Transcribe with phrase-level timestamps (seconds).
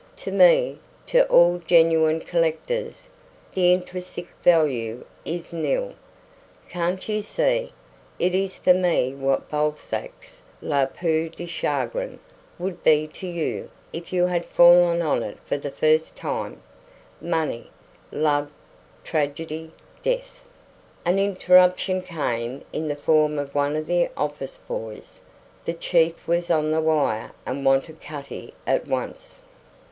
[0.17, 3.07] To me to all genuine collectors
[3.53, 5.93] the intrinsic value is nil.
[6.69, 7.71] Can't you see?
[8.17, 12.17] It is for me what Balzac's La Peau de Chagrin
[12.57, 16.59] would be to you if you had fallen on it for the first time
[17.21, 17.69] money,
[18.11, 18.49] love,
[19.03, 19.71] tragedy,
[20.01, 20.39] death."
[21.05, 25.21] An interruption came in the form of one of the office boys.
[25.65, 29.41] The chief was on the wire and wanted Cutty at once.